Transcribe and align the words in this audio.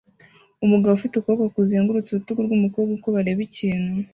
Umugabo 0.65 0.93
ufite 0.95 1.13
ukuboko 1.15 1.45
kuzengurutse 1.55 2.09
urutugu 2.11 2.39
rwumukobwa 2.45 2.91
uko 2.97 3.07
bareba 3.15 3.41
ikintu 3.47 3.93